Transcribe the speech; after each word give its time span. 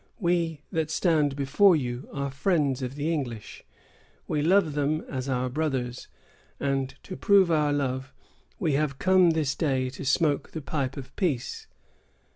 We 0.19 0.61
that 0.71 0.89
stand 0.89 1.35
before 1.35 1.75
you 1.75 2.09
are 2.11 2.31
friends 2.31 2.81
of 2.81 2.95
the 2.95 3.13
English. 3.13 3.63
We 4.27 4.41
love 4.41 4.73
them 4.73 5.01
as 5.07 5.29
our 5.29 5.47
brothers; 5.47 6.07
and, 6.59 6.95
to 7.03 7.15
prove 7.15 7.51
our 7.51 7.71
love, 7.71 8.11
we 8.57 8.73
have 8.73 8.97
come 8.97 9.29
this 9.29 9.53
day 9.53 9.91
to 9.91 10.03
smoke 10.03 10.53
the 10.53 10.61
pipe 10.63 10.97
of 10.97 11.15
peace." 11.15 11.67